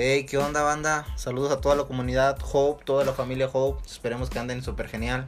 [0.00, 1.04] Hey, ¿qué onda, banda?
[1.16, 3.82] Saludos a toda la comunidad Hope, toda la familia Hope.
[3.84, 5.26] Esperemos que anden súper genial.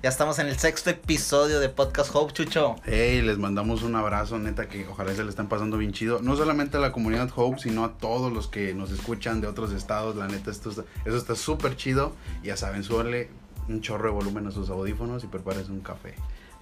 [0.00, 2.76] Ya estamos en el sexto episodio de Podcast Hope, Chucho.
[2.84, 6.20] Hey, les mandamos un abrazo, neta, que ojalá se le estén pasando bien chido.
[6.22, 9.72] No solamente a la comunidad Hope, sino a todos los que nos escuchan de otros
[9.72, 10.14] estados.
[10.14, 12.12] La neta, esto está- eso está súper chido.
[12.44, 13.28] Ya saben, súbale
[13.68, 16.14] un chorro de volumen a sus audífonos y prepárense un café.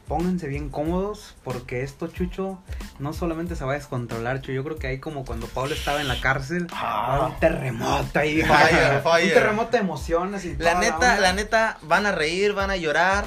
[0.09, 2.59] Pónganse bien cómodos porque esto, Chucho,
[2.99, 4.53] no solamente se va a descontrolar, Chucho.
[4.53, 7.29] Yo creo que ahí como cuando Pablo estaba en la cárcel, Ah.
[7.33, 8.43] un terremoto ahí.
[8.43, 9.29] Fire, fire.
[9.29, 11.21] Un terremoto de emociones y La neta, onda.
[11.21, 13.25] la neta, van a reír, van a llorar.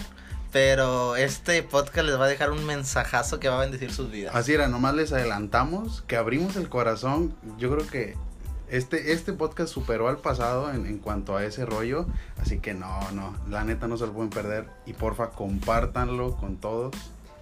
[0.52, 4.36] Pero este podcast les va a dejar un mensajazo que va a bendecir sus vidas.
[4.36, 7.34] Así era, nomás les adelantamos que abrimos el corazón.
[7.58, 8.16] Yo creo que
[8.74, 12.08] este, este podcast superó al pasado en, en cuanto a ese rollo.
[12.42, 14.68] Así que no, no, la neta no se lo pueden perder.
[14.88, 16.96] Y porfa, compártanlo con todos.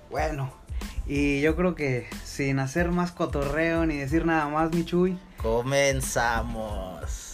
[0.10, 0.52] Bueno,
[1.08, 7.32] y yo creo que sin hacer más cotorreo ni decir nada más, mi Chuy, Comenzamos.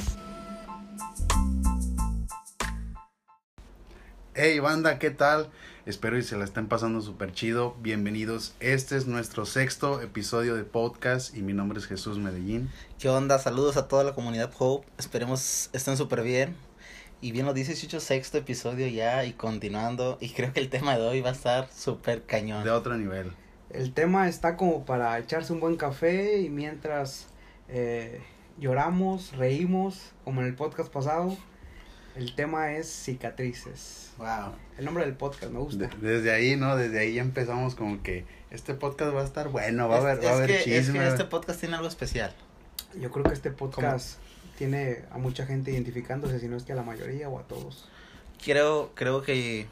[4.35, 5.49] Hey banda, ¿qué tal?
[5.87, 7.73] Espero y se la estén pasando súper chido.
[7.79, 8.53] Bienvenidos.
[8.59, 12.69] Este es nuestro sexto episodio de podcast y mi nombre es Jesús Medellín.
[12.99, 13.39] ¿Qué onda?
[13.39, 14.85] Saludos a toda la comunidad Hope.
[14.97, 16.57] Esperemos estén súper bien.
[17.21, 20.17] Y bien lo dice Chucho, sexto episodio ya y continuando.
[20.19, 22.65] Y creo que el tema de hoy va a estar súper cañón.
[22.65, 23.31] De otro nivel.
[23.69, 27.27] el tema está como para echarse un buen café y mientras
[27.69, 28.19] eh,
[28.59, 31.37] lloramos, reímos, como en el podcast pasado,
[32.17, 34.11] el tema es cicatrices.
[34.17, 34.53] Wow.
[34.77, 35.87] El nombre del podcast me gusta.
[35.87, 36.75] De- desde ahí, ¿no?
[36.75, 40.17] Desde ahí ya empezamos como que este podcast va a estar bueno, va a haber,
[40.19, 40.99] es, va a es haber que, es chisme.
[40.99, 42.33] que este podcast tiene algo especial.
[42.99, 44.17] Yo creo que este podcast
[44.57, 47.87] tiene a mucha gente identificándose, si no es que a la mayoría o a todos.
[48.43, 49.67] Creo, creo que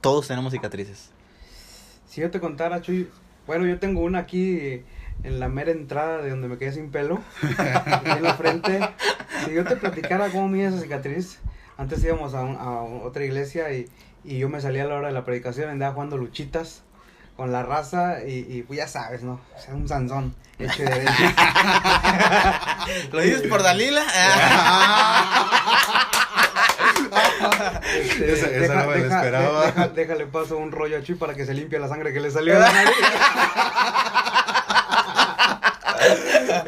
[0.00, 1.10] todos tenemos cicatrices.
[2.06, 3.08] Si yo te contara, Chuy,
[3.46, 4.82] bueno, yo tengo una aquí
[5.22, 7.22] en la mera entrada de donde me quedé sin pelo,
[8.04, 8.80] en la frente.
[9.44, 11.38] Si yo te platicara cómo mide esa cicatriz,
[11.76, 13.88] antes íbamos a, un- a otra iglesia y,
[14.24, 16.82] y yo me salía a la hora de la predicación, andaba jugando luchitas
[17.36, 19.40] con la raza y, y pues ya sabes, ¿no?
[19.56, 21.10] O sea, un zanzón hecho de veces.
[23.12, 24.02] ¿Lo dices por Dalila?
[27.94, 29.66] Este, Esa- esa no me la esperaba.
[29.66, 32.30] deja- déjale paso un rollo a Chuy para que se limpie la sangre que le
[32.30, 32.94] salió de la nariz.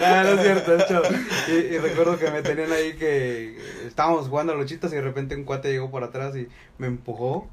[0.07, 1.03] Ah, no es cierto, hecho.
[1.49, 3.57] Y, y recuerdo que me tenían ahí que
[3.87, 7.49] estábamos jugando a luchitas y de repente un cuate llegó por atrás y me empujó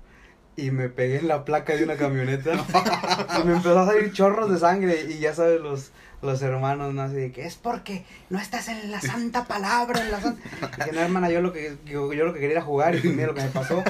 [0.56, 2.52] y me pegué en la placa de una camioneta.
[3.40, 5.91] Y me empezó a salir chorros de sangre y ya sabes los
[6.22, 10.09] los hermanos no así de que es porque no estás en la santa palabra en
[10.09, 10.41] la santa
[10.78, 13.28] Dije, no hermana yo lo que yo, yo lo que quería era jugar y mira
[13.28, 13.84] lo que me pasó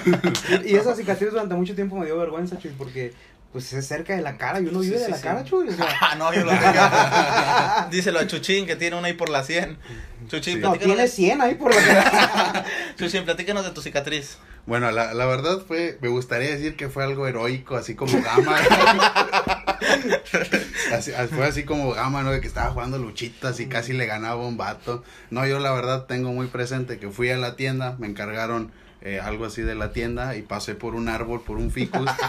[0.66, 3.14] y, y esa cicatriz durante mucho tiempo me dio vergüenza Chuy porque
[3.54, 5.24] pues es cerca de la cara y uno vive Sí, de sí, la sí.
[5.24, 7.90] cara Chuy o sea, Ah, no, yo lo tengo.
[7.92, 9.78] Díselo a Chuchín que tiene una ahí por la 100.
[10.28, 10.60] Chuchín, Sí.
[10.60, 12.66] no tiene 100 ahí por la cara
[12.98, 14.38] Chuchín, platícanos de tu cicatriz.
[14.66, 18.56] Bueno, la, la verdad fue, me gustaría decir que fue algo heroico, así como Gama.
[20.94, 22.32] Así- fue así como Gama, ¿no?
[22.32, 25.04] De que estaba jugando luchitas y casi le ganaba un vato.
[25.30, 28.72] No, yo la verdad tengo muy presente que fui a la tienda, me encargaron
[29.04, 32.10] eh, algo así de la tienda y pasé por un árbol, por un ficus.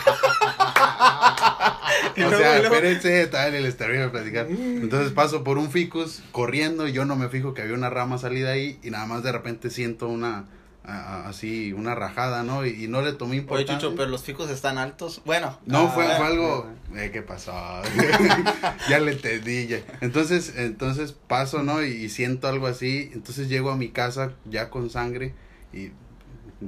[2.16, 4.46] O sea, luego- espérense, tal, les termino de platicar.
[4.48, 8.18] Entonces paso por un ficus corriendo y yo no me fijo que había una rama
[8.18, 10.44] salida ahí y nada más de repente siento una,
[10.84, 10.92] a-
[11.24, 12.64] a- así, una rajada, ¿no?
[12.66, 13.78] Y, y no le tomé Oye, importancia.
[13.78, 15.22] Chucho, pero los ficos están altos.
[15.24, 15.58] Bueno.
[15.66, 16.24] No, ah, fue, fue bueno.
[16.26, 16.70] algo...
[16.96, 17.52] Eh, ¿Qué pasó?
[18.88, 19.66] ya le entendí.
[19.66, 19.78] ya.
[20.00, 21.82] Entonces, entonces paso, ¿no?
[21.84, 23.10] Y, y siento algo así.
[23.12, 25.34] Entonces llego a mi casa ya con sangre
[25.72, 25.90] y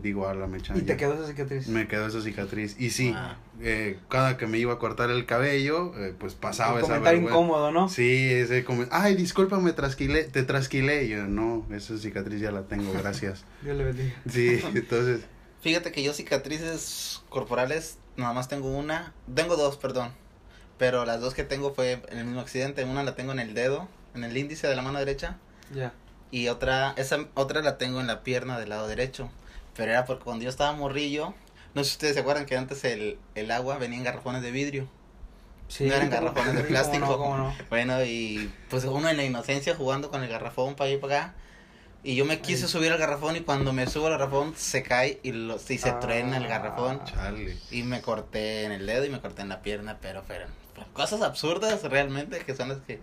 [0.03, 0.75] digo, a la mecha.
[0.77, 0.87] y ya".
[0.87, 2.77] te quedó esa cicatriz Me quedó esa cicatriz.
[2.79, 3.37] Y sí, Ah.
[3.61, 7.35] eh, cada que me iba a cortar el cabello, eh, pues pasaba esa comentario vergüenza.
[7.39, 11.05] incómodo no Sí, ese como, ay, discúlpame, trasquilé, te trasquilé.
[11.05, 13.45] Y yo, no, esa cicatriz ya la tengo, gracias.
[13.63, 15.21] Dios le bendiga Sí, entonces,
[15.63, 19.13] Fíjate que yo cicatrices corporales nada más tengo una.
[19.35, 20.11] Tengo dos, perdón.
[20.79, 22.85] Pero las dos que tengo fue en el mismo accidente.
[22.85, 25.39] Una la tengo en el dedo, en el índice de la mano derecha.
[25.75, 25.93] ya
[26.31, 29.29] Y otra, esa otra la tengo en la pierna del lado derecho.
[29.77, 31.35] Pero era porque cuando yo estaba morrillo,
[31.75, 34.51] no sé si ustedes se acuerdan que antes el, el agua venía en garrafones de
[34.51, 34.89] vidrio.
[35.69, 37.07] sí No eran garrafones de plástico.
[37.19, 37.55] cómo no, cómo no.
[37.69, 41.19] Bueno, y pues uno en la inocencia jugando con el garrafón para allá y para
[41.25, 41.35] acá.
[42.03, 42.71] Y yo me quise Ay.
[42.71, 45.91] subir al garrafón y cuando me subo al garrafón se cae y, lo, y se
[45.91, 45.99] Ah.
[45.99, 47.03] truena el garrafón.
[47.05, 47.57] chale.
[47.73, 50.49] Y me corté en el dedo y me corté en la pierna, pero fueron
[50.93, 53.01] cosas absurdas realmente que son las que...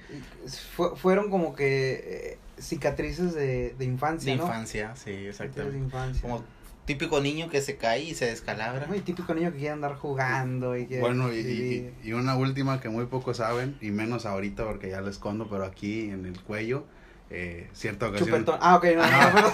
[0.75, 4.45] Fue- fueron como que eh, cicatrices de, de infancia, De ¿no?
[4.45, 5.77] infancia, sí, Cicatrices de exactamente.
[5.79, 6.21] infancia.
[6.21, 6.43] Como
[6.85, 8.85] típico niño que se cae y se descalabra.
[8.87, 12.81] Muy típico niño que quiere andar jugando y que Bueno, y, y- y una última
[12.81, 16.39] que muy pocos saben, y menos ahorita porque ya la escondo, pero aquí en el
[16.41, 16.85] cuello,
[17.29, 18.29] eh, cierta ocasión.
[18.29, 18.57] Chupetón.
[18.61, 19.51] Ah, ok, no, no, No.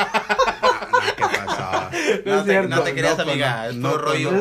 [1.19, 1.89] no, ¿Qué pasaba?
[2.25, 2.75] no te- cierto.
[2.75, 4.31] no te creas, cono- amiga, no rollo.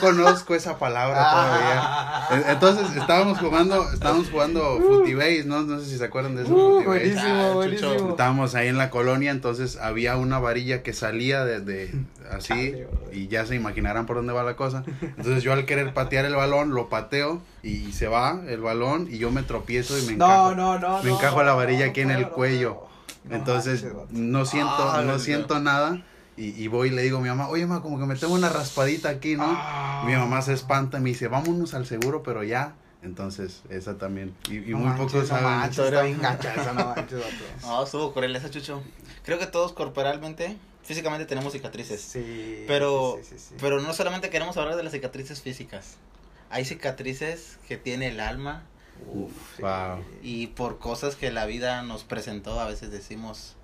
[0.00, 1.80] conozco esa palabra todavía.
[1.82, 5.62] Ah, En- Entonces estábamos jugando, estábamos jugando Futibase, ¿no?
[5.62, 6.52] No sé si se acuerdan de eso.
[6.54, 8.10] Uh, buenísimo, Ah, buenísimo.
[8.10, 11.92] Estábamos ahí en la colonia, entonces había una varilla que salía desde
[12.30, 13.16] así Chale, brother.
[13.16, 14.84] y ya se imaginarán por dónde va la cosa.
[15.00, 19.18] Entonces yo al querer patear el balón lo pateo y, se va el balón y
[19.18, 20.54] yo me tropiezo y me encajo.
[20.54, 21.02] No, no, no.
[21.02, 22.86] me encajo la varilla aquí en el cuello.
[23.24, 26.02] No Entonces no siento, Ah, no siento nada
[26.36, 28.34] y, y voy y le digo a mi mamá, oye mamá, como que me tengo
[28.34, 29.44] una raspadita aquí, ¿no?
[29.46, 30.02] Ah.
[30.06, 32.74] Mi mamá se espanta y me dice, vámonos al seguro, pero ya.
[33.02, 34.32] Entonces, esa también.
[34.48, 35.44] Y, y No muy manches, pocos no saben.
[35.44, 37.34] manches, está bien gacha esa, no manches, vato.
[37.66, 38.82] No, estuvo cruel esa, Chucho.
[39.24, 42.00] Creo que todos corporalmente, físicamente tenemos cicatrices.
[42.00, 42.64] Sí.
[42.68, 43.54] Pero, sí, sí, sí.
[43.60, 45.96] pero no solamente queremos hablar de las cicatrices físicas.
[46.48, 48.62] Hay cicatrices que tiene el alma
[49.12, 49.62] Uf, sí.
[49.62, 50.04] Wow.
[50.22, 53.56] y por cosas que la vida nos presentó, a veces decimos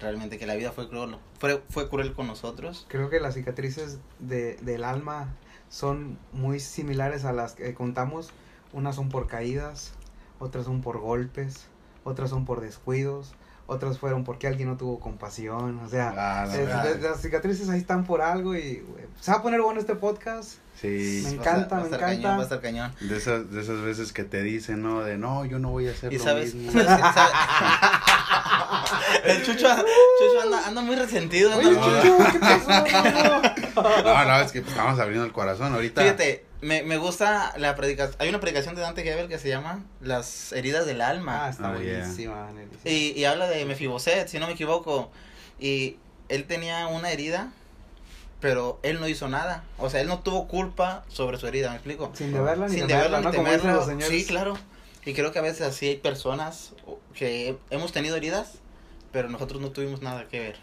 [0.00, 2.86] realmente que la vida fue cruel, fue, fue cruel con nosotros.
[2.88, 5.28] Creo que las cicatrices de, del alma
[5.70, 8.30] son muy similares a las que contamos.
[8.72, 9.92] Unas son por caídas,
[10.38, 11.66] otras son por golpes,
[12.04, 13.34] otras son por descuidos,
[13.72, 15.80] otras fueron porque alguien no tuvo compasión.
[15.80, 19.42] O sea, Ah, es- las cicatrices ahí están por algo y güey, se va a
[19.42, 20.54] poner bueno este podcast.
[20.80, 21.22] Sí.
[21.24, 22.06] Me Va a encanta, estar- va a me encanta.
[22.06, 22.92] Cañón, va a estar cañón.
[23.00, 25.02] De esas, de esas veces que te dicen, ¿no?
[25.02, 26.80] De no, yo no voy a hacer Y lo sabes, mismo.
[29.24, 31.52] el Chucho, Chucho anda, anda muy resentido.
[31.52, 32.84] anda Oye, muy- Chucho, ¿qué pasó?
[34.04, 36.02] No, no, es que estamos abriendo el corazón ahorita.
[36.02, 38.16] Fíjate, me, me gusta la predicación.
[38.20, 41.44] Hay una predicación de Dante Gebel que se llama Las heridas del alma.
[41.46, 42.48] Ah, está Ah, buenísima.
[42.84, 45.10] Y, y habla de Mefiboset, si no me equivoco.
[45.60, 45.96] Y
[46.28, 47.52] él tenía una herida,
[48.40, 49.64] pero él no hizo nada.
[49.78, 52.10] O sea, él no tuvo culpa sobre su herida, ¿me explico?
[52.14, 53.30] Sin deberla ni Sin deberla ni ¿no?
[53.30, 53.84] Temerla.
[53.84, 54.08] señores.
[54.08, 54.54] Sí, claro.
[55.04, 56.74] Y creo que a veces así hay personas
[57.14, 58.54] que hemos tenido heridas,
[59.10, 60.56] pero nosotros no tuvimos nada que ver.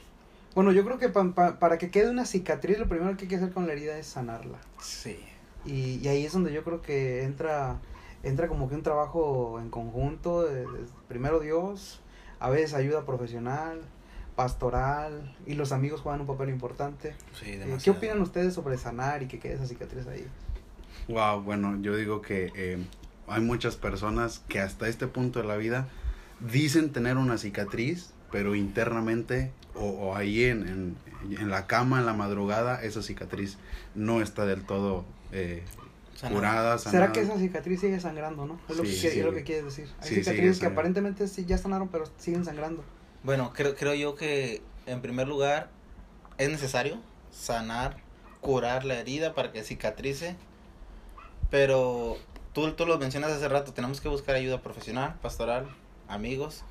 [0.55, 3.27] Bueno, yo creo que pa- pa- para que quede una cicatriz, lo primero que hay
[3.29, 4.57] que hacer con la herida es sanarla.
[4.81, 5.19] Sí.
[5.65, 7.77] Y, y ahí es donde yo creo que entra,
[8.23, 10.43] entra como que un trabajo en conjunto.
[10.43, 11.99] de- de- primero Dios,
[12.39, 13.81] a veces ayuda profesional,
[14.35, 17.13] pastoral, y los amigos juegan un papel importante.
[17.33, 20.25] Sí, Eh, ¿Qué opinan ustedes sobre sanar y que quede esa cicatriz ahí?
[21.07, 22.77] Wow, bueno, yo digo que eh,
[23.27, 25.87] hay muchas personas que hasta este punto de la vida
[26.39, 30.97] dicen tener una cicatriz, pero internamente o, o ahí en, en,
[31.37, 33.57] en la cama, en la madrugada, esa cicatriz
[33.95, 35.63] no está del todo eh,
[36.15, 36.35] Sanada.
[36.39, 37.11] curada, ¿Será sanada.
[37.13, 38.59] que esa cicatriz sigue sangrando, no?
[38.67, 39.19] Es lo, Sí, que, sí.
[39.19, 39.87] es lo que quieres decir.
[40.01, 42.83] Hay Sí, cicatrices que aparentemente sí ya sanaron, pero siguen sangrando.
[43.23, 45.69] Bueno, creo, creo yo que en primer lugar
[46.37, 46.97] es necesario
[47.31, 47.97] sanar,
[48.41, 50.35] curar la herida para que cicatrice.
[51.49, 52.17] Pero
[52.53, 55.67] tú, tú lo mencionas hace rato, tenemos que buscar ayuda profesional, pastoral,
[56.07, 56.63] amigos.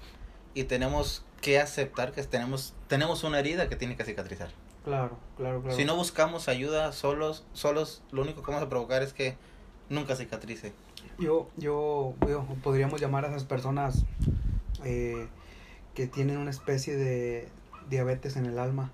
[0.54, 4.50] Y tenemos que aceptar que tenemos, tenemos una herida que tiene que cicatrizar.
[4.84, 5.76] Claro, claro, claro.
[5.76, 9.36] Si no buscamos ayuda solos, solos, lo único que vamos a provocar es que
[9.88, 10.72] nunca cicatrice.
[11.18, 14.04] Yo, yo, yo- podríamos llamar a esas personas
[14.84, 15.26] eh,
[15.94, 17.48] que tienen una especie de
[17.90, 18.92] diabetes en el alma.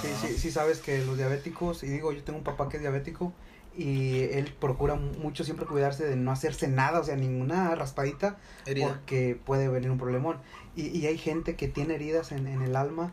[0.00, 0.18] Sí, Ah.
[0.20, 3.32] sí, sí sabes que los diabéticos, y digo, yo tengo un papá que es diabético
[3.76, 8.36] y él procura mucho siempre cuidarse de no hacerse nada, o sea, ninguna raspadita,
[8.66, 8.88] Herida.
[8.88, 10.38] porque puede venir un problemón.
[10.76, 13.12] Y, y hay gente que tiene heridas en, en el alma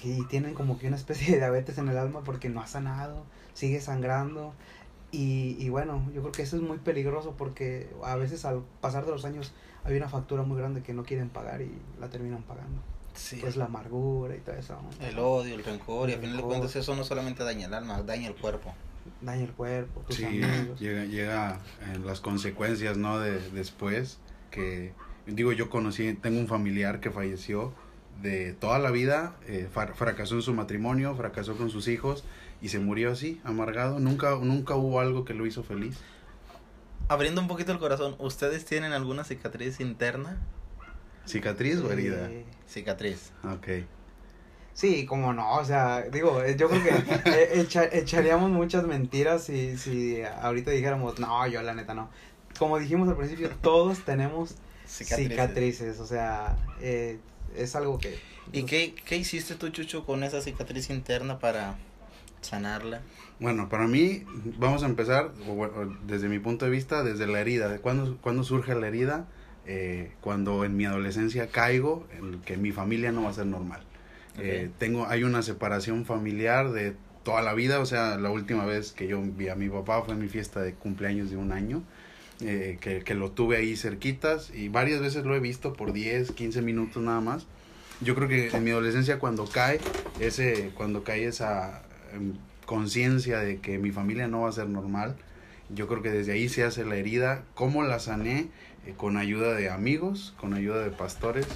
[0.00, 3.24] que tienen como que una especie de diabetes en el alma porque no ha sanado,
[3.54, 4.52] sigue sangrando.
[5.12, 9.06] Y, y bueno, yo creo que eso es muy peligroso porque a veces al pasar
[9.06, 9.52] de los años
[9.84, 12.82] hay una factura muy grande que no quieren pagar y la terminan pagando.
[13.14, 13.38] Sí.
[13.40, 14.78] Que es la amargura y todo eso.
[15.00, 17.72] El odio, el rencor, y El al final de cuentas eso no solamente daña el
[17.74, 18.74] alma, daña el cuerpo.
[19.22, 20.78] Daña el cuerpo, tus Sí, amigos.
[20.78, 21.60] llega, llega
[21.94, 23.18] en las consecuencias, ¿no?
[23.20, 24.18] De después,
[24.50, 24.92] que
[25.26, 27.72] digo, yo conocí, tengo un familiar que falleció
[28.22, 32.24] de toda la vida, eh, fra- fracasó en su matrimonio, fracasó con sus hijos
[32.62, 33.98] y se murió así, amargado.
[34.00, 35.98] Nunca, nunca hubo algo que lo hizo feliz.
[37.08, 40.38] Abriendo un poquito el corazón, ¿ustedes tienen alguna cicatriz interna?
[41.26, 42.30] ¿Cicatriz o herida?
[42.30, 43.32] Eh, Cicatriz.
[43.44, 43.84] Ok.
[44.72, 46.90] Sí, como no, o sea, digo, eh, yo creo que
[47.30, 52.10] eh, echa- echaríamos muchas mentiras si, si ahorita dijéramos, no, yo la neta no.
[52.58, 54.56] Como dijimos al principio, todos tenemos
[54.86, 55.30] Cicatrices.
[55.32, 57.18] cicatrices, o sea, eh,
[57.56, 58.18] es algo que...
[58.52, 61.76] ¿Y qué, qué hiciste tú, Chucho, con esa cicatriz interna para
[62.40, 63.02] sanarla?
[63.40, 64.24] Bueno, para mí,
[64.58, 65.68] vamos a empezar, o
[66.06, 67.68] desde mi punto de vista, desde la herida.
[67.68, 69.26] ¿De cuándo, cuándo surge la herida?
[69.66, 73.80] Eh, cuando en mi adolescencia caigo en que mi familia no va a ser normal.
[74.38, 76.94] Eh, tengo, hay una separación familiar de
[77.24, 80.14] toda la vida, o sea, la última vez que yo vi a mi papá fue
[80.14, 81.82] en mi fiesta de cumpleaños de un año,
[82.40, 86.32] eh, que, que lo tuve ahí cerquitas y varias veces lo he visto por 10,
[86.32, 87.46] 15 minutos nada más.
[88.02, 89.80] yo creo que en mi adolescencia cuando cae
[90.20, 92.34] ese, cuando cae esa em,
[92.66, 95.16] conciencia de que mi familia no va a ser normal,
[95.70, 97.42] yo creo que desde ahí se hace la herida.
[97.54, 98.48] ¿Cómo la sané?
[98.86, 101.46] Eh, con ayuda de amigos, con ayuda de pastores,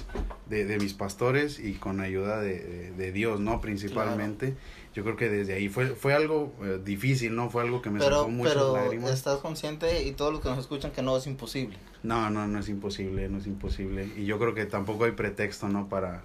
[0.49, 3.61] de, de mis pastores y con ayuda de, de, de Dios, ¿no?
[3.61, 4.55] Principalmente.
[4.93, 7.49] Yo creo que desde ahí fue, fue algo eh, difícil, ¿no?
[7.49, 9.11] Fue algo que me Pero, sacó muchas pero lágrimas.
[9.11, 11.77] estás consciente y todos los que nos escuchan que no es imposible.
[12.03, 14.09] No, no, no es imposible, no es imposible.
[14.17, 15.87] Y yo creo que tampoco hay pretexto, ¿no?
[15.87, 16.23] Para...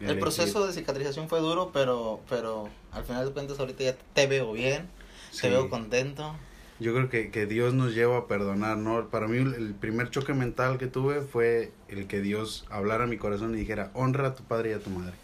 [0.00, 0.20] El elegir.
[0.20, 4.52] proceso de cicatrización fue duro, pero, pero al final de cuentas ahorita ya te veo
[4.52, 4.88] bien,
[5.30, 5.42] Sí.
[5.42, 6.34] te veo contento.
[6.80, 9.08] Yo creo que, que Dios nos lleva a perdonar, ¿no?
[9.08, 13.06] Para mí el- el primer choque mental que tuve fue el que Dios hablara a
[13.06, 15.14] mi corazón y dijera, honra a tu padre y a tu madre.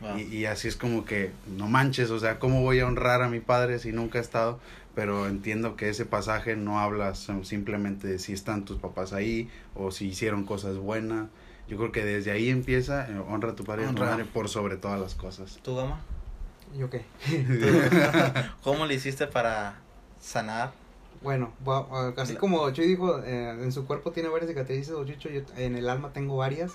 [0.00, 0.18] Wow.
[0.18, 3.28] Y, y así es como que, no manches, o sea, ¿cómo voy a honrar a
[3.28, 4.58] mi padre si nunca he estado?
[4.94, 9.50] Pero entiendo que ese pasaje no habla sim- simplemente de si están tus papás ahí
[9.74, 11.28] o si hicieron cosas buenas.
[11.68, 14.24] Yo creo que desde ahí empieza, eh, honra a tu padre y a tu madre
[14.24, 15.58] por sobre todas las cosas.
[15.62, 16.00] ¿Tú, Gama?
[16.78, 17.04] ¿Yo qué?
[18.62, 19.76] ¿Cómo le hiciste para
[20.20, 20.72] sanar?
[21.22, 21.52] Bueno,
[22.16, 26.10] así como Chuy dijo, eh, en su cuerpo tiene varias cicatrices, yo en el alma
[26.12, 26.72] tengo varias.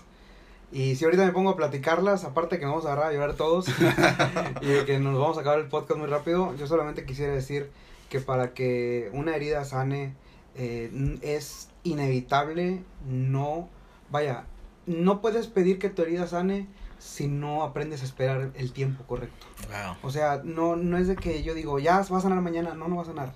[0.71, 3.33] Y si ahorita me pongo a platicarlas, aparte que nos vamos a agarrar a llorar
[3.33, 3.67] todos
[4.61, 7.69] y que nos vamos a acabar el podcast muy rápido, yo solamente quisiera decir
[8.09, 10.13] que para que una herida sane
[10.55, 13.67] eh, es inevitable no,
[14.09, 14.45] vaya,
[14.85, 16.67] no puedes pedir que tu herida sane
[16.99, 19.47] si no aprendes a esperar el tiempo correcto.
[19.67, 19.97] Wow.
[20.03, 22.87] O sea, no, no es de que yo digo, ya va a sanar mañana, no,
[22.87, 23.33] no va a sanar.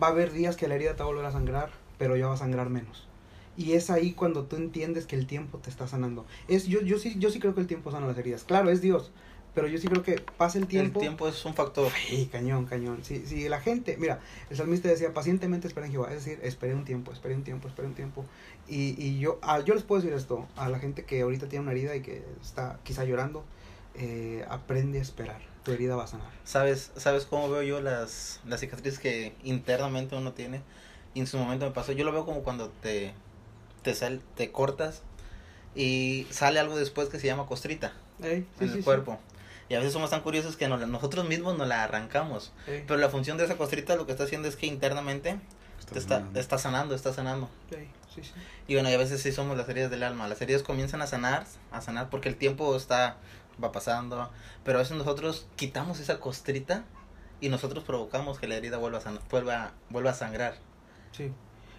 [0.00, 2.28] Va a haber días que la herida te va a volver a sangrar, pero ya
[2.28, 3.07] va a sangrar menos.
[3.58, 6.24] Y es ahí cuando tú entiendes que el tiempo te está sanando.
[6.46, 8.44] Es, yo, yo, sí, yo sí creo que el tiempo sana las heridas.
[8.44, 9.10] Claro, es Dios,
[9.52, 11.00] pero yo sí creo que pasa el tiempo.
[11.00, 11.90] El tiempo es un factor.
[12.08, 13.00] Sí, cañón, cañón.
[13.02, 16.12] Si, si la gente, mira, el salmista decía, pacientemente esperen en Jehová.
[16.12, 18.24] Es decir, esperé un tiempo, esperé un tiempo, esperé un tiempo.
[18.68, 21.64] Y, y yo, ah, yo les puedo decir esto, a la gente que ahorita tiene
[21.64, 23.44] una herida y que está quizá llorando,
[23.96, 25.40] eh, aprende a esperar.
[25.64, 26.30] Tu herida va a sanar.
[26.44, 30.62] ¿Sabes, ¿Sabes cómo veo yo las, las cicatrices que internamente uno tiene?
[31.14, 31.90] Y en su momento me pasó.
[31.90, 33.12] Yo lo veo como cuando te,
[33.82, 35.02] te, sal, te cortas
[35.74, 37.92] y sale algo después que se llama costrita
[38.22, 38.82] Ey, sí, en sí, el sí.
[38.82, 39.18] cuerpo.
[39.68, 42.52] Y a veces somos tan curiosos que nos la- nosotros mismos nos la arrancamos.
[42.66, 45.38] Ey, Pero la función de esa costrita lo que está haciendo es que internamente
[45.92, 46.40] te está, sanando.
[46.40, 47.48] está sanando, está sanando.
[47.70, 48.32] ey, sí, sí.
[48.66, 50.26] Y bueno, y a veces sí somos las heridas del alma.
[50.26, 53.16] Las heridas comienzan a sanar, a sanar porque el tiempo está,
[53.62, 54.30] va pasando.
[54.64, 56.84] Pero a veces nosotros quitamos esa costrita
[57.40, 60.54] y nosotros provocamos que la herida vuelva a, san- vuelva, vuelva a sangrar.
[61.12, 61.30] Sí.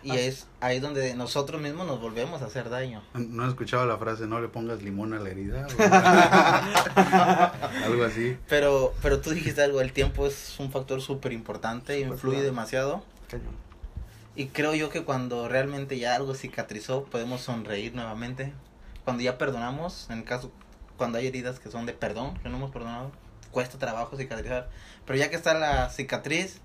[0.01, 0.15] Y Ah.
[0.20, 3.03] es ahí donde nosotros mismos nos volvemos a hacer daño.
[3.13, 5.68] ¿No has escuchado la frase, no le pongas limón a la herida?
[7.86, 8.38] Algo así.
[8.48, 13.03] Pero, pero tú dijiste algo, el tiempo es un factor súper importante, influye demasiado.
[13.29, 13.56] Cañón.
[14.36, 18.53] Y creo yo que cuando realmente ya algo cicatrizó, podemos sonreír nuevamente.
[19.03, 20.51] Cuando ya perdonamos, en el caso,
[20.98, 23.12] cuando hay heridas que son de perdón, que no hemos perdonado,
[23.51, 24.70] cuesta trabajo cicatrizar.
[25.06, 26.62] Pero ya que está la cicatriz,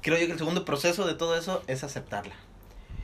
[0.00, 2.34] creo yo que el segundo proceso de todo eso es aceptarla.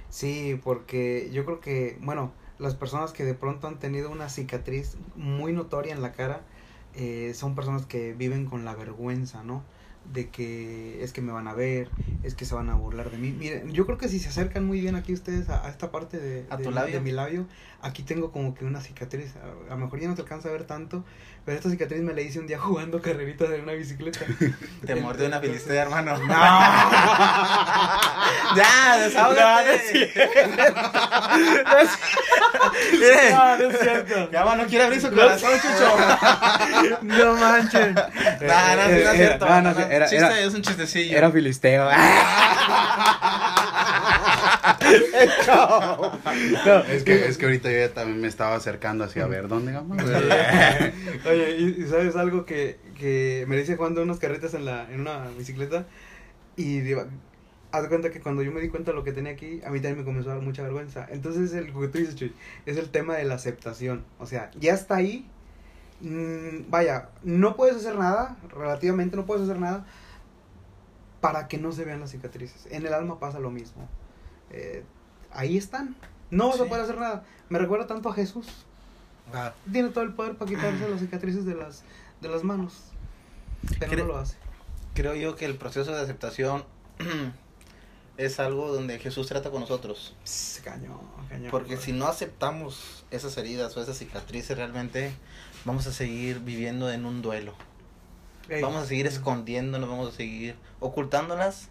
[0.09, 4.97] Sí, porque yo creo que, bueno, las personas que de pronto han tenido una cicatriz
[5.15, 6.47] muy notoria en la cara
[6.93, 9.67] eh, son personas que viven con la vergüenza, ¿no?
[10.05, 11.91] De que es que me van a ver,
[12.23, 13.33] es que se van a burlar de mí.
[13.33, 16.19] Miren, yo creo que si se acercan muy bien aquí ustedes a, a esta parte
[16.19, 16.95] de, ¿A de tu mi- labio?
[16.95, 17.49] de mi labio,
[17.81, 19.37] aquí tengo como que una cicatriz.
[19.37, 21.05] A, a lo mejor ya no se alcanza a ver tanto,
[21.47, 24.19] pero esta cicatriz me la hice un día jugando carreritas en una bicicleta.
[24.85, 26.19] Te mordió una filistea, hermano.
[26.27, 26.35] ¡No!
[28.57, 30.13] ya, desahógate.
[33.31, 34.31] No, no es cierto.
[34.33, 35.97] ya no quiere abrir su corazón, chucho.
[37.03, 37.95] No manchen.
[37.95, 38.03] No,
[38.77, 39.47] no, no es cierto.
[39.49, 39.87] No, no, no, no.
[39.87, 41.17] era- Chiste, era- es un chistecillo.
[41.17, 41.89] Era filisteo.
[45.47, 49.49] No, Es que, es que ahorita yo ya también me estaba acercando así a ver
[49.49, 49.99] dónde vamos.
[51.27, 55.01] Oye, y, y sabes algo que, que me dice jugando unas carretas en la en
[55.01, 55.87] una bicicleta
[56.57, 57.05] y digo,
[57.73, 59.81] haz cuenta que cuando yo me di cuenta de lo que tenía aquí, a mí
[59.81, 61.07] también me comenzó a dar mucha vergüenza.
[61.11, 62.35] Entonces el lo que tú dices, Chuy,
[62.67, 64.05] es el tema de la aceptación.
[64.19, 65.29] O sea, ya está ahí.
[66.01, 69.87] mm, vaya, no puedes hacer nada, relativamente no puedes hacer nada
[71.21, 72.67] para que no se vean las cicatrices.
[72.71, 73.89] En el alma pasa lo mismo.
[74.51, 74.85] Eh,
[75.33, 75.97] ahí están.
[76.31, 76.69] No vas a Sí.
[76.69, 77.25] poder hacer nada.
[77.49, 78.47] Me recuerda tanto a Jesús
[79.33, 79.51] Wow.
[79.73, 81.83] tiene todo el poder para quitarse las cicatrices de las
[82.21, 82.75] de las manos
[83.81, 84.37] pero no lo hace
[84.95, 86.65] Creo yo que el proceso de aceptación
[88.17, 90.15] es algo donde Jesús trata con nosotros.
[90.25, 95.13] Pss, cañón cañón Porque si no aceptamos esas heridas o esas cicatrices realmente,
[95.65, 97.53] vamos a seguir viviendo en un duelo.
[98.49, 101.69] Ey, Vamos a seguir escondiéndonos, vamos a seguir ocultándolas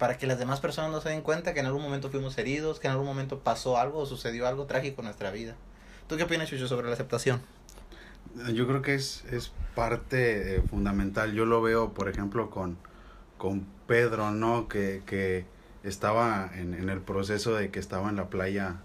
[0.00, 2.80] para que las demás personas no se den cuenta que en algún momento fuimos heridos,
[2.80, 5.54] que en algún momento pasó algo o sucedió algo trágico en nuestra vida.
[6.08, 7.40] ¿Tú qué opinas, Chucho, sobre la aceptación?
[8.54, 11.34] Yo creo que es, es parte eh, fundamental.
[11.34, 12.78] Yo lo veo, por ejemplo, con,
[13.36, 14.68] con Pedro, ¿no?
[14.68, 15.44] Que, que
[15.82, 18.80] estaba en, en el proceso de que estaba en la playa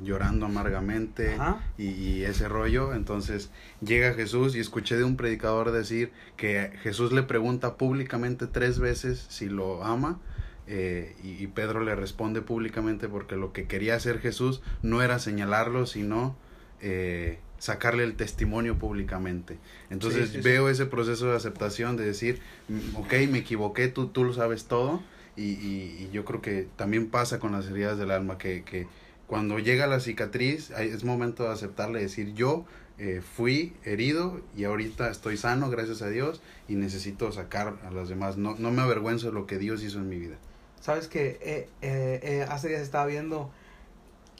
[0.00, 1.36] llorando amargamente
[1.78, 2.94] y ese rollo.
[2.94, 3.50] Entonces
[3.80, 9.26] llega Jesús y escuché de un predicador decir que Jesús le pregunta públicamente tres veces
[9.28, 10.20] si lo ama.
[10.66, 15.18] Eh, y, y Pedro le responde públicamente porque lo que quería hacer Jesús no era
[15.18, 16.36] señalarlo, sino
[16.80, 19.58] eh, sacarle el testimonio públicamente.
[19.90, 20.48] Entonces Sí, sí, sí.
[20.48, 24.64] veo ese proceso de aceptación, de decir, "Mm, ok, me equivoqué, tú, tú lo sabes
[24.64, 25.02] todo.
[25.36, 28.86] Y, y- y yo creo que también pasa con las heridas del alma, que, que
[29.26, 32.66] cuando llega la cicatriz es momento de aceptarle, decir, yo
[32.98, 38.08] eh, fui herido y ahorita estoy sano, gracias a Dios, y necesito sacar a los
[38.10, 38.36] demás.
[38.36, 40.36] No, no me avergüenzo de lo que Dios hizo en mi vida.
[40.82, 43.52] Sabes que eh, eh, eh, hace días estaba viendo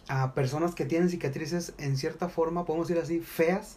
[0.08, 3.76] a personas que tienen cicatrices en cierta forma, podemos decir así, feas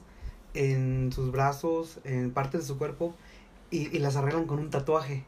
[0.56, 3.14] en sus brazos, en partes de su cuerpo,
[3.70, 5.24] y, y las arreglan con un tatuaje.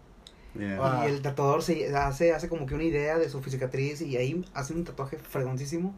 [0.55, 1.03] Yeah.
[1.05, 4.43] Y el tatuador se hace, hace como que una idea de su cicatriz y ahí
[4.55, 5.93] hace un tatuaje fregoncísimo.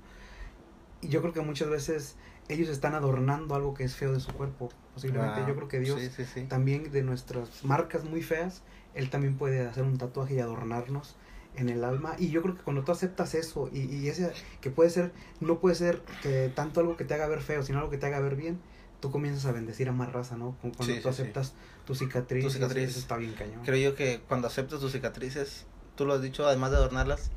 [1.00, 2.17] Y yo creo que muchas veces
[2.50, 4.70] ellos están adornando algo que es feo de su cuerpo.
[4.94, 6.46] Posiblemente Ah, yo creo que Dios Sí, sí, sí.
[6.48, 8.63] también de nuestras marcas muy feas,
[8.94, 11.15] Él también puede hacer un tatuaje y adornarnos
[11.56, 12.15] en el alma.
[12.18, 15.60] Y yo creo que cuando tú aceptas eso y, y ese que puede ser, no
[15.60, 18.20] puede ser que tanto algo que te haga ver feo, sino algo que te haga
[18.20, 18.60] ver bien,
[19.00, 20.58] tú comienzas a bendecir a más raza, ¿no?
[20.62, 21.53] Cu- Cuando tú aceptas
[21.86, 22.89] tu cicatriz, Tu cicatriz.
[22.89, 23.63] eso está bien cañón.
[23.63, 25.65] Creo yo que cuando aceptas tus cicatrices,
[25.96, 27.29] tú lo has dicho, además de adornarlas,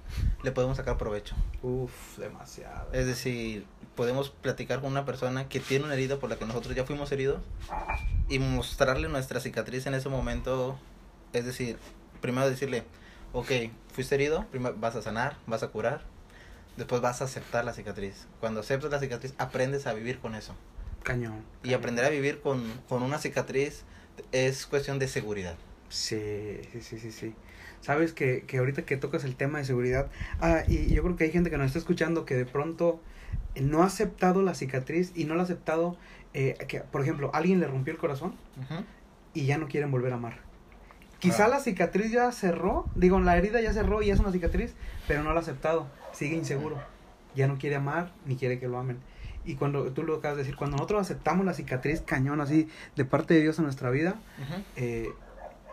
[0.43, 1.37] le podemos sacar provecho.
[1.63, 2.93] Uf, demasiado.
[2.93, 6.75] Es decir, podemos platicar con una persona que tiene una herida por la que nosotros
[6.75, 7.41] ya fuimos heridos
[8.29, 10.79] y mostrarle nuestra cicatriz en ese momento.
[11.33, 11.79] Es decir,
[12.21, 12.85] primero decirle,
[13.33, 13.51] ok,
[13.93, 16.03] fuiste herido, primero vas a sanar, vas a curar,
[16.77, 18.27] después vas a aceptar la cicatriz.
[18.41, 20.55] Cuando aceptas la cicatriz, aprendes a vivir con eso.
[21.03, 21.45] Cañón.
[21.63, 21.79] Y cañón.
[21.81, 23.85] aprender a vivir con, con una cicatriz
[24.31, 25.57] es cuestión de seguridad.
[25.89, 27.35] Sí, sí, sí, sí, sí.
[27.83, 30.09] Sabes que, que ahorita que tocas el tema de seguridad,
[30.41, 33.01] ah, y yo creo que hay gente que nos está escuchando que de pronto
[33.61, 35.97] no ha aceptado la cicatriz y no la ha aceptado,
[36.35, 38.35] eh, que por ejemplo, alguien le rompió el corazón
[39.35, 40.39] y ya no quieren volver a amar.
[41.19, 41.49] Quizá Ah.
[41.49, 44.75] la cicatriz ya cerró, digo, la herida ya cerró y es una cicatriz,
[45.07, 46.79] pero no la ha aceptado, sigue inseguro,
[47.37, 48.99] ya no quiere amar ni quiere que lo amen.
[49.45, 53.05] Y cuando tú lo acabas de decir, cuando nosotros aceptamos la cicatriz cañón así de
[53.05, 54.15] parte de Dios en nuestra vida,
[54.77, 55.11] eh,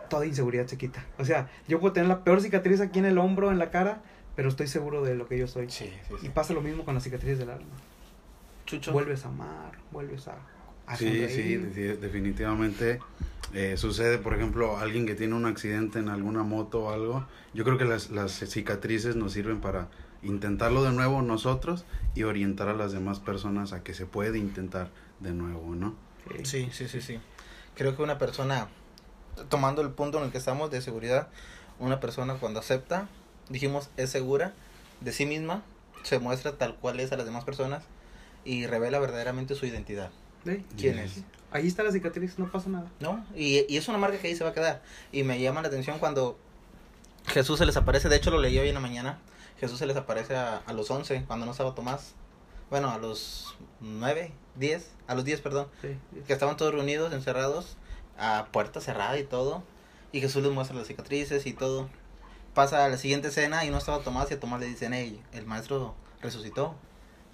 [0.08, 1.04] toda inseguridad se quita.
[1.18, 4.02] O sea, yo puedo tener la peor cicatriz aquí en el hombro, en la cara,
[4.40, 5.68] pero estoy seguro de lo que yo soy.
[5.68, 6.26] Sí, sí, sí.
[6.26, 7.76] Y pasa lo mismo con las cicatrices del alma.
[8.64, 8.90] Chucho.
[8.90, 10.38] Vuelves a amar, vuelves a,
[10.86, 13.00] a Sí, sí, definitivamente
[13.52, 17.26] eh, sucede, por ejemplo, alguien que tiene un accidente en alguna moto o algo.
[17.52, 19.88] Yo creo que las, las cicatrices nos sirven para
[20.22, 24.88] intentarlo de nuevo nosotros y orientar a las demás personas a que se puede intentar
[25.18, 25.94] de nuevo, ¿no?
[26.44, 27.20] Sí, sí, sí, sí.
[27.76, 28.68] Creo que una persona,
[29.50, 31.28] tomando el punto en el que estamos de seguridad,
[31.78, 33.06] una persona cuando acepta,
[33.50, 34.54] dijimos, es segura
[35.02, 35.62] de sí misma,
[36.02, 37.84] se muestra tal cual es a las demás personas
[38.44, 40.10] y revela verdaderamente su identidad.
[40.44, 40.64] Sí.
[40.78, 41.22] ¿Quién es?
[41.50, 42.90] Ahí está la cicatriz, no pasa nada.
[43.00, 43.24] ¿No?
[43.36, 44.82] Y, y es una marca que ahí se va a quedar.
[45.12, 46.38] Y me llama la atención cuando
[47.26, 49.18] Jesús se les aparece, de hecho lo leí hoy en la mañana,
[49.58, 52.14] Jesús se les aparece a, a los 11, cuando no estaba Tomás.
[52.70, 55.66] Bueno, a los 9, 10, a los 10, perdón.
[55.82, 55.88] Sí,
[56.26, 57.76] que estaban todos reunidos, encerrados,
[58.16, 59.64] a puerta cerrada y todo.
[60.12, 61.90] Y Jesús les muestra las cicatrices y todo.
[62.54, 65.22] Pasa a la siguiente escena y no estaba Tomás y a Tomás le dicen, hey,
[65.32, 66.74] el maestro resucitó.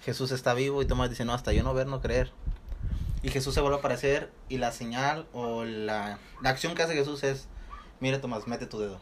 [0.01, 2.31] Jesús está vivo y Tomás dice, no, hasta yo no ver, no creer.
[3.23, 6.93] Y Jesús se vuelve a aparecer y la señal o la, la acción que hace
[6.93, 7.47] Jesús es,
[7.99, 8.99] mire Tomás, mete tu dedo.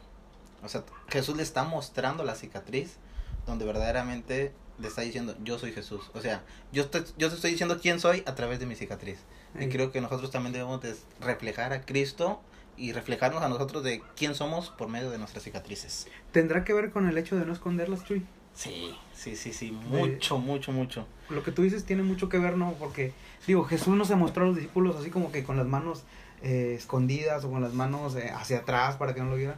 [0.63, 2.97] O sea, Jesús le está mostrando la cicatriz
[3.45, 6.09] donde verdaderamente le está diciendo, yo soy Jesús.
[6.13, 9.19] O sea, yo, estoy, yo te estoy diciendo quién soy a través de mi cicatriz.
[9.59, 12.41] Y creo que nosotros también debemos de reflejar a Cristo
[12.77, 16.07] y reflejarnos a nosotros de quién somos por medio de nuestras cicatrices.
[16.31, 18.25] ¿Tendrá que ver con el hecho de no esconderlas, Chuy?
[18.53, 21.05] Sí, sí, sí, sí, mucho, mucho, mucho.
[21.29, 22.73] Lo que tú dices tiene mucho que ver, ¿no?
[22.73, 23.11] Porque,
[23.47, 26.03] digo, Jesús no se mostró a los discípulos así como que con las manos
[26.41, 29.57] eh, escondidas o con las manos eh, hacia atrás para que no lo vieran.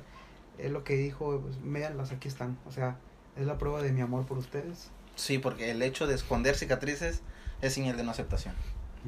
[0.58, 2.58] Él lo que dijo, pues, véanlas, aquí están.
[2.66, 2.98] O sea,
[3.36, 4.90] es la prueba de mi amor por ustedes.
[5.16, 7.22] Sí, porque el hecho de esconder cicatrices
[7.62, 8.56] es señal de no aceptación.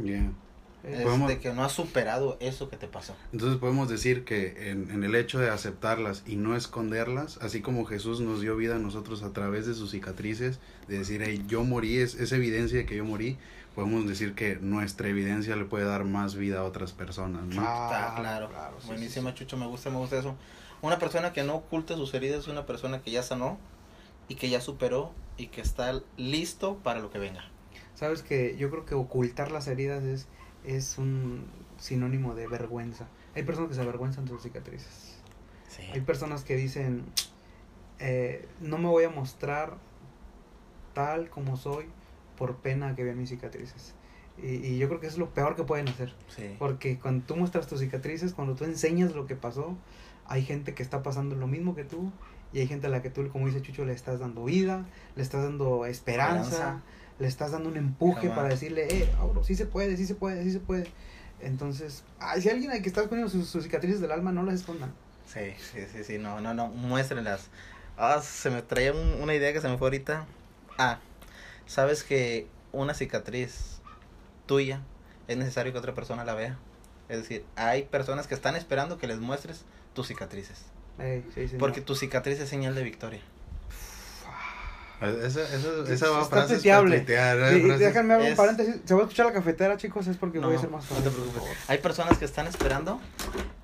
[0.03, 0.31] Yeah.
[0.83, 3.13] Eh, Es Podemos- de que no has superado eso que te pasó.
[3.33, 7.85] Entonces podemos decir que en, en el hecho de aceptarlas y no esconderlas, así como
[7.85, 11.63] Jesús nos dio vida a nosotros a través de sus cicatrices, de decir, hey, yo
[11.63, 13.37] morí, es, es evidencia de que yo morí,
[13.75, 17.61] podemos decir que nuestra evidencia le puede dar más vida a otras personas, ¿no?
[17.65, 18.49] Ah, Está claro.
[18.49, 20.35] claro, sí, Buenísima, sí, Chucho, me gusta, me gusta eso.
[20.81, 23.57] Una persona que no oculta sus heridas es una persona que ya sanó
[24.29, 27.43] y que ya superó y que está listo para lo que venga.
[27.95, 30.27] Sabes que yo creo que ocultar las heridas es
[30.65, 31.45] es un
[31.77, 33.07] sinónimo de vergüenza.
[33.35, 35.21] Hay personas que se avergüenzan de sus cicatrices.
[35.67, 35.83] Sí.
[35.93, 37.05] Hay personas que dicen,
[37.99, 39.77] eh, no me voy a mostrar
[40.93, 41.85] tal como soy
[42.37, 43.93] por pena que vean mis cicatrices.
[44.41, 46.13] Y, y yo creo que eso es lo peor que pueden hacer.
[46.27, 46.55] Sí.
[46.57, 49.77] Porque cuando tú muestras tus cicatrices, cuando tú enseñas lo que pasó,
[50.25, 52.11] hay gente que está pasando lo mismo que tú.
[52.51, 55.21] Y hay gente a la que tú, como dice Chucho, le estás dando vida, le
[55.21, 56.83] estás dando esperanza, Esperanza.
[57.19, 58.35] Le estás dando un empuje Jamás.
[58.37, 60.87] para decirle, eh, Auro, sí se puede, sí se puede, sí se puede.
[61.41, 64.55] Entonces, ay, si alguien hay que está escondiendo sus, sus cicatrices del alma, no las
[64.55, 64.93] escondan.
[65.25, 67.47] Sí, sí, sí, sí, no, no, no, muéstrenlas.
[67.97, 70.25] Ah, se me traía un- una idea que se me fue ahorita.
[70.77, 70.99] Ah,
[71.65, 73.79] sabes que una cicatriz
[74.45, 74.81] tuya
[75.27, 76.57] es necesario que otra persona la vea.
[77.09, 80.63] Es decir, hay personas que están esperando que les muestres tus cicatrices.
[80.99, 81.59] Ey, sí, señor.
[81.59, 83.21] Porque tu cicatriz es señal de victoria.
[85.01, 86.97] Esa, esa, esa va Está tuiteable.
[86.97, 87.61] para tuitear, ¿eh?
[87.61, 88.75] Sí, y déjame hago un es- paréntesis.
[88.83, 90.97] Se va a escuchar la cafetera, chicos, es porque voy a No, ser más no
[90.97, 91.43] te preocupes.
[91.69, 92.99] Hay personas que están esperando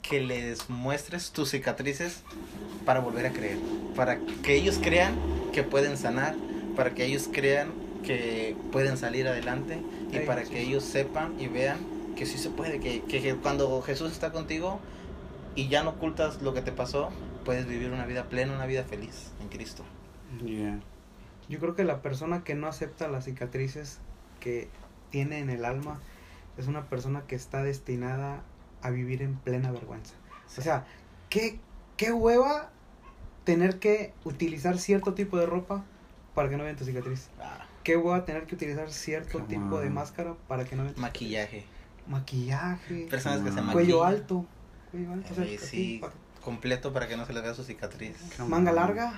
[0.02, 2.22] que les muestres tus cicatrices
[2.86, 3.58] para volver a creer.
[3.96, 5.16] Para que ellos crean
[5.52, 6.36] que pueden sanar.
[6.78, 9.82] Para que ellos crean que pueden salir adelante.
[10.14, 10.68] Y Ey, para sí, que sí.
[10.70, 11.80] ellos sepan y vean
[12.16, 12.80] que sí se puede.
[12.80, 14.80] Que, que, que cuando Jesús está contigo
[15.56, 17.10] y ya no ocultas lo que te pasó,
[17.44, 19.84] puedes vivir una vida plena, una vida feliz en Cristo.
[20.46, 20.80] Yeah.
[21.50, 24.00] Yo creo que la persona que no acepta las cicatrices
[24.40, 24.68] que
[25.12, 26.00] tiene en el alma
[26.58, 28.42] es una persona que está destinada
[28.82, 30.14] a vivir en plena vergüenza.
[30.58, 30.86] O sea,
[31.30, 31.60] ¿qué,
[31.98, 32.70] qué hueva
[33.44, 35.84] tener que utilizar cierto tipo de ropa
[36.34, 37.30] para que no vean tu cicatriz?
[37.42, 40.96] Ah, ¿Qué hueva tener que utilizar cierto Come tipo de máscara para que no vean
[40.96, 41.62] tu maquillaje.
[41.62, 41.76] cicatriz?
[42.08, 43.72] Maquillaje, Personas que se on.
[43.72, 44.22] cuello maquillan.
[44.22, 44.46] alto.
[44.92, 46.02] Cuello alto, o sea, Eh, así, sí,
[46.44, 48.16] completo para que no se les vea su cicatriz.
[48.38, 48.76] Come manga on.
[48.76, 49.14] larga.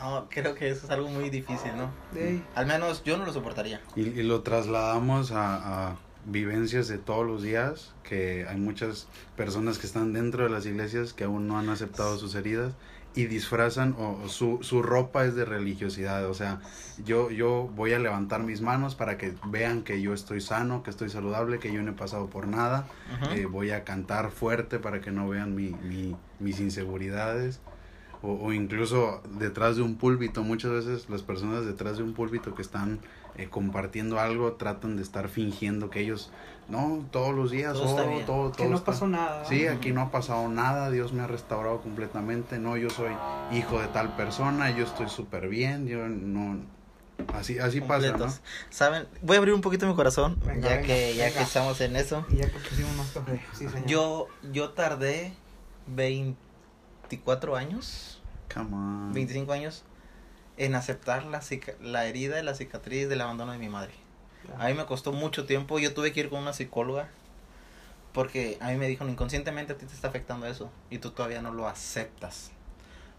[0.00, 1.90] No, creo que eso es algo muy difícil, ¿no?
[2.18, 3.80] Ey, Al menos yo no lo soportaría.
[3.96, 9.78] Y, y lo trasladamos a, a vivencias de todos los días, que hay muchas personas
[9.78, 12.74] que están dentro de las iglesias que aún no han aceptado sus heridas
[13.14, 16.60] y disfrazan o, o su, su ropa es de religiosidad, o sea,
[17.04, 20.90] yo, yo voy a levantar mis manos para que vean que yo estoy sano, que
[20.90, 22.86] estoy saludable, que yo no he pasado por nada,
[23.32, 27.60] eh, voy a cantar fuerte para que no vean mi, mi- mis inseguridades.
[28.22, 32.54] O, o incluso detrás de un púlpito, muchas veces las personas detrás de un púlpito
[32.54, 32.98] que están
[33.36, 36.32] eh, compartiendo algo tratan de estar fingiendo que ellos,
[36.68, 38.26] no, todos los días, Todo oh, bien.
[38.26, 39.44] todo, que todo no está- pasó nada.
[39.44, 43.12] Sí, aquí no ha pasado nada, Dios me ha restaurado completamente, no, yo soy
[43.52, 46.58] hijo de tal persona, yo estoy súper bien, yo no...
[47.34, 48.26] Así, así pasa, ¿no?
[48.70, 49.06] ¿Saben?
[49.22, 51.38] Voy a abrir un poquito mi corazón, Venga, ya venga, que ya venga.
[51.38, 52.24] que estamos en eso.
[52.30, 53.40] Y ya que pusimos más café.
[53.54, 53.86] Sí, señor.
[53.88, 55.32] Yo yo tardé
[57.08, 58.20] 24 años,
[58.52, 59.12] Come on.
[59.12, 59.84] 25 años
[60.56, 61.40] en aceptar la
[61.80, 63.92] la herida y la cicatriz del abandono de mi madre.
[64.58, 67.08] A mí me costó mucho tiempo, yo tuve que ir con una psicóloga
[68.12, 71.42] porque a mí me dijo inconscientemente a ti te está afectando eso y tú todavía
[71.42, 72.50] no lo aceptas.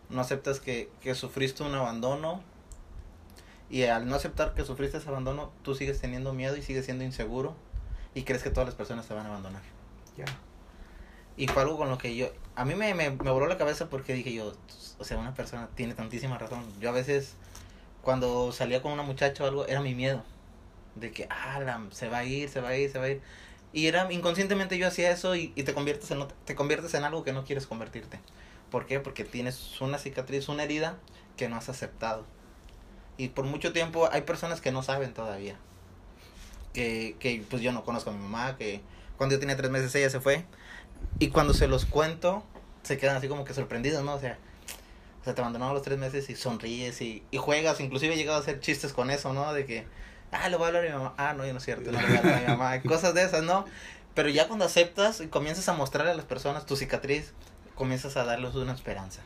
[0.09, 2.41] No aceptas que, que sufriste un abandono
[3.69, 7.03] y al no aceptar que sufriste ese abandono, tú sigues teniendo miedo y sigues siendo
[7.03, 7.55] inseguro
[8.15, 9.61] y crees que todas las personas te van a abandonar.
[10.17, 10.25] Ya.
[11.39, 13.89] Y fue algo con lo que yo, a mí me, me, me voló la cabeza
[13.89, 14.53] porque dije yo,
[14.97, 16.65] o sea, una persona tiene tantísima razón.
[16.81, 17.35] Yo a veces,
[18.01, 20.21] cuando salía con una muchacha o algo, era mi miedo.
[20.95, 23.21] De que, ah, se va a ir, se va a ir, se va a ir.
[23.71, 27.23] Y era, inconscientemente yo hacía eso y, y te, conviertes en, te conviertes en algo
[27.23, 28.19] que no quieres convertirte.
[28.69, 28.99] ¿Por qué?
[28.99, 30.97] Porque tienes una cicatriz, una herida
[31.37, 32.25] que no has aceptado.
[33.15, 35.55] Y por mucho tiempo hay personas que no saben todavía.
[36.73, 38.81] Que, que pues yo no conozco a mi mamá, que
[39.15, 40.45] cuando yo tenía tres meses ella se fue.
[41.19, 42.43] Y cuando se los cuento,
[42.83, 44.15] se quedan así como que sorprendidos, ¿no?
[44.15, 44.37] O sea,
[45.21, 47.79] o sea te abandonaron los tres meses y sonríes y, y juegas.
[47.79, 49.53] Inclusive he llegado a hacer chistes con eso, ¿no?
[49.53, 49.85] De que,
[50.31, 51.13] ah, le voy a hablar a mi mamá.
[51.17, 52.81] Ah, no, ya no es cierto, no le voy a hablar a mi mamá.
[52.83, 53.65] Cosas de esas, ¿no?
[54.15, 57.33] Pero ya cuando aceptas y comienzas a mostrarle a las personas tu cicatriz,
[57.75, 59.21] comienzas a darles una esperanza.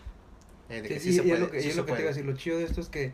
[0.69, 1.93] eh, de que Sí, sí y, se y es lo que, sí es lo que
[1.93, 2.23] te iba a puede.
[2.23, 2.25] decir.
[2.25, 3.13] Lo chido de esto es que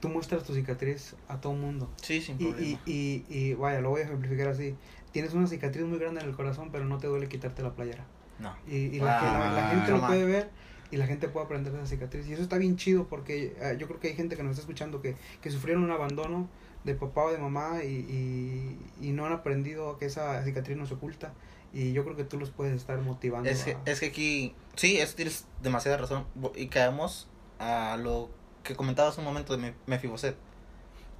[0.00, 1.90] tú muestras tu cicatriz a todo mundo.
[2.00, 2.80] Sí, sin Y, problema.
[2.86, 4.74] y, y, y vaya, lo voy a ejemplificar así.
[5.12, 8.04] Tienes una cicatriz muy grande en el corazón, pero no te duele quitarte la playera.
[8.38, 8.54] No.
[8.66, 10.10] Y, y la, que la- la Ah, gente lo jamás.
[10.10, 10.50] puede ver
[10.90, 12.26] y la gente puede aprender de esa cicatriz.
[12.28, 14.62] Y eso está bien chido porque eh, yo creo que hay gente que nos está
[14.62, 16.48] escuchando que, que sufrieron un abandono
[16.84, 20.86] de papá o de mamá y, y, y no han aprendido que esa cicatriz no
[20.86, 21.32] se oculta.
[21.72, 23.48] Y yo creo que tú los puedes estar motivando.
[23.48, 26.24] Es que, a- es que aquí, sí, es, tienes demasiada razón.
[26.56, 28.30] Y caemos a lo
[28.62, 30.36] que comentabas un momento de Me- Mefiboset.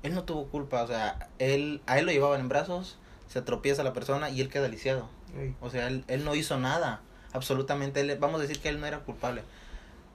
[0.03, 2.99] Él no tuvo culpa, o sea, él, a él lo llevaban en brazos,
[3.31, 5.09] se tropieza la persona y él queda lisiado.
[5.61, 7.01] O sea, él, él no hizo nada,
[7.33, 8.01] absolutamente.
[8.01, 9.43] Él, vamos a decir que él no era culpable.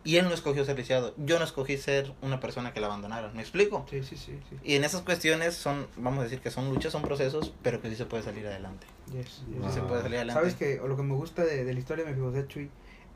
[0.04, 1.14] Y él no escogió ser lisiado.
[1.18, 3.34] Yo no escogí ser una persona que la abandonaron.
[3.34, 3.86] ¿Me explico?
[3.90, 4.58] Sí, sí, sí, sí.
[4.66, 7.90] Y en esas cuestiones son, vamos a decir que son luchas, son procesos, pero que
[7.90, 8.86] sí se puede salir adelante.
[9.14, 9.74] Yes, Sí yes.
[9.74, 10.42] se puede salir adelante.
[10.42, 12.70] Sabes que lo que me gusta de, de la historia de Mefiboset Chuy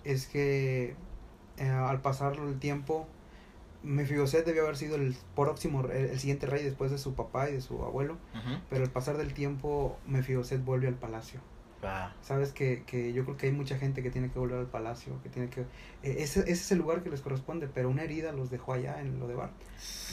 [0.06, 0.96] es que
[1.58, 3.06] eh, al pasar el tiempo
[3.84, 7.54] Mefiboset debió haber sido el próximo el, el siguiente rey después de su papá y
[7.54, 8.18] de su abuelo,
[8.70, 11.40] pero al pasar del tiempo Mefiboset vuelve al palacio.
[11.84, 12.14] Va.
[12.22, 15.22] Sabes que, que yo creo que hay mucha gente que tiene que volver al palacio,
[15.24, 15.62] que tiene que...
[15.62, 15.66] eh,
[16.20, 19.20] ese, ese es el lugar que les corresponde, pero una herida los dejó allá en
[19.20, 19.52] lo de Bar.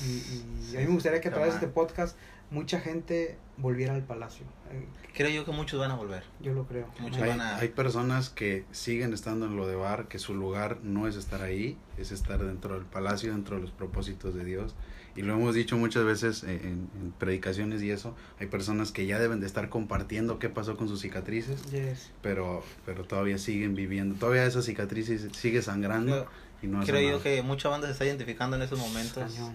[0.05, 2.17] Y, y a mí me gustaría que a través de este podcast
[2.51, 4.47] mucha gente volviera al palacio.
[4.71, 6.23] Eh, Creo yo que muchos van a volver.
[6.41, 6.87] yo lo creo.
[7.01, 10.35] Muchos Hay, van a- hay personas que siguen estando en lo de bar, que su
[10.35, 14.45] lugar no es estar ahí, es estar dentro del palacio, dentro de los propósitos de
[14.45, 14.77] Dios.
[15.17, 18.15] Y lo hemos dicho muchas veces en, en- predicaciones y eso.
[18.39, 22.11] Hay personas que ya deben de estar compartiendo qué pasó con sus cicatrices, Yes.
[22.23, 24.15] pero, pero todavía siguen viviendo.
[24.17, 26.27] Todavía esa cicatriz sigue sangrando
[26.63, 29.33] y no Creo yo que mucha banda se está identificando en esos momentos.
[29.33, 29.55] Cañón.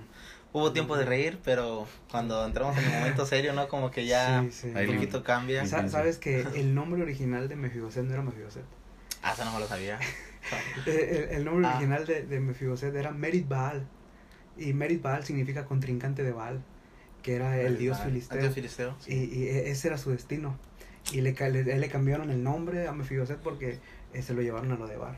[0.54, 3.69] Hubo tiempo de reír, pero cuando entramos en el momento serio, ¿no?
[3.69, 4.67] Como que ya Sí, sí.
[4.76, 5.65] Un poquito cambia.
[5.65, 8.65] Sa- Sabes que el nombre original de Mefiboset no era Mefiboset.
[9.24, 9.97] Ah, eso no me lo sabía.
[10.88, 10.93] El,
[11.32, 11.76] el nombre Ah.
[11.78, 13.88] original de, de Mefiboset era Merit Baal.
[14.57, 16.61] Y Merit Baal significa contrincante de Baal,
[17.23, 18.39] que era el dios filisteo.
[18.41, 18.95] dios filisteo.
[19.07, 20.57] Y, y e- ese era su destino.
[21.11, 23.79] Y le, le, le cambiaron el nombre a Mefiboset porque
[24.13, 25.15] eh, se lo llevaron a lo de Bar.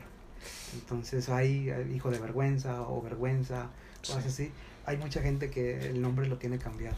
[0.74, 3.70] Entonces hay eh, hijo de vergüenza o vergüenza,
[4.00, 4.50] cosas así.
[4.86, 6.96] Hay mucha gente que el nombre lo tiene cambiado.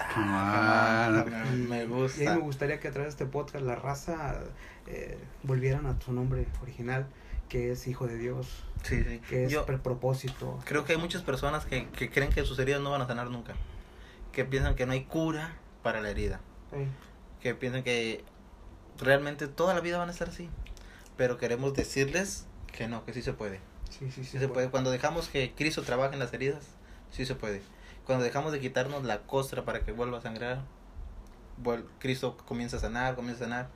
[0.00, 2.34] Ah, me, me Y a mí gusta.
[2.34, 4.40] me gustaría que a través de este podcast la raza
[4.86, 7.06] eh, volvieran a su nombre original,
[7.48, 9.20] que es hijo de Dios, Sí, sí.
[9.28, 10.58] que es Yo propósito.
[10.64, 13.30] creo que hay muchas personas que, que creen que sus heridas no van a sanar
[13.30, 13.54] nunca.
[14.32, 16.40] Que piensan que no hay cura para la herida.
[16.72, 16.86] Sí.
[17.40, 18.24] Que piensan que
[18.98, 20.48] realmente toda la vida van a estar así.
[21.16, 23.60] Pero queremos decirles que no, que sí se puede.
[23.90, 24.24] Sí, sí, sí.
[24.24, 24.70] Sí se puede.
[24.70, 26.64] Cuando dejamos que Cristo trabaje en las heridas,
[27.12, 27.62] sí se puede.
[28.06, 30.62] Cuando dejamos de quitarnos la costra para que vuelva a sangrar,
[31.62, 33.68] vuel- Cristo comienza a sanar, comienza a sanar.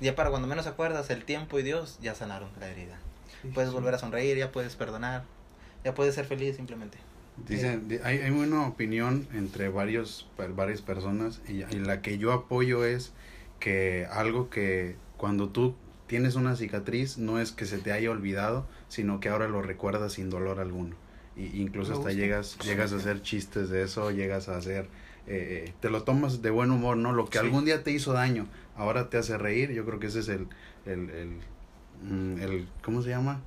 [0.00, 2.98] Ya para cuando menos acuerdas, el tiempo y Dios ya sanaron la herida.
[3.44, 3.74] Sí, Puedes sí.
[3.76, 5.24] volver a sonreír, ya puedes perdonar,
[5.84, 6.98] ya puedes ser feliz simplemente.
[7.48, 10.26] Dicen, di- hay, hay una opinión entre varios,
[10.56, 13.12] varias personas y, y la que yo apoyo es
[13.60, 15.74] que algo que cuando tú
[16.06, 20.12] tienes una cicatriz no es que se te haya olvidado, sino que ahora lo recuerdas
[20.14, 20.94] sin dolor alguno.
[21.36, 22.20] Y incluso Me hasta gusta.
[22.22, 24.86] llegas, llegas a hacer chistes de eso, llegas a hacer,
[25.26, 27.12] eh, te lo tomas de buen humor, ¿no?
[27.12, 27.44] Lo que Sí.
[27.44, 30.46] algún día te hizo daño, ahora te hace reír, yo creo que ese es el,
[30.86, 31.38] el, el,
[32.10, 33.40] el ¿cómo se llama?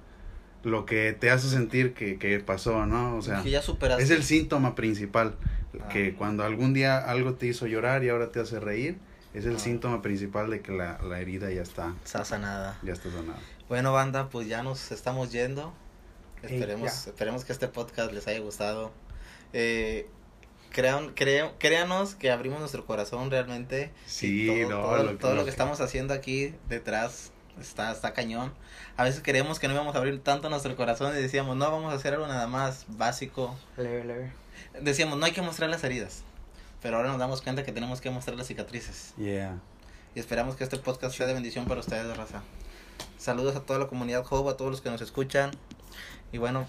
[0.63, 3.15] Lo que te hace sentir que, que pasó, ¿no?
[3.15, 4.03] O sea, que ya superaste.
[4.03, 5.35] es el síntoma principal,
[5.79, 5.89] Ah.
[5.89, 8.97] que cuando algún día algo te hizo llorar y ahora te hace reír,
[9.33, 9.59] es el Ah.
[9.59, 12.79] síntoma principal de que la, la herida ya está, Está sanada.
[12.83, 13.39] ya está sanada.
[13.69, 15.73] Bueno, banda, pues ya nos estamos yendo.
[16.41, 18.91] Esperemos, esperemos que este podcast les haya gustado.
[19.53, 20.07] Eh,
[20.71, 23.91] crean, creo- créanos que abrimos nuestro corazón realmente.
[24.05, 27.31] Sí, Y todo, no, todo, lo- todo lo lo que que- estamos haciendo aquí detrás
[27.59, 28.53] está, está cañón.
[28.95, 31.93] A veces creemos que no íbamos a abrir tanto nuestro corazón y decíamos, no, vamos
[31.93, 33.55] a hacer algo nada más básico.
[33.77, 34.31] Leve, leve.
[34.81, 36.23] Decíamos, no hay que mostrar las heridas.
[36.81, 39.13] Pero ahora nos damos cuenta que tenemos que mostrar las cicatrices.
[39.17, 39.59] Yeah.
[40.15, 42.41] Y esperamos que este podcast sea de bendición para ustedes, raza.
[43.17, 45.51] Saludos a toda la comunidad Job, a todos los que nos escuchan.
[46.31, 46.67] Y bueno,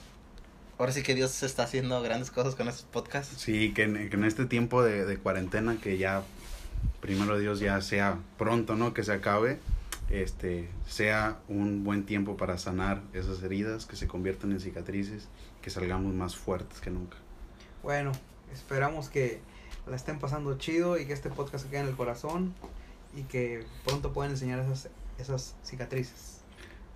[0.78, 3.40] ahora sí que Dios está haciendo grandes cosas con estos podcasts.
[3.40, 6.22] Sí, que en, que en este tiempo de, de cuarentena, que ya,
[7.00, 8.94] primero Dios, ya sea pronto, ¿no?
[8.94, 9.58] Que se acabe,
[10.10, 15.28] este, sea un buen tiempo para sanar esas heridas, que se conviertan en cicatrices,
[15.62, 17.16] que salgamos más fuertes que nunca.
[17.82, 18.12] Bueno,
[18.52, 19.40] esperamos que
[19.86, 22.54] la estén pasando chido y que este podcast se quede en el corazón
[23.16, 26.40] y que pronto puedan enseñar esas, esas cicatrices.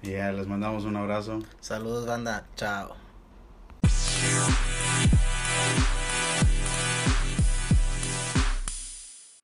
[0.03, 1.41] Ya, les mandamos un abrazo.
[1.61, 2.47] Saludos, banda.
[2.57, 2.97] Chao.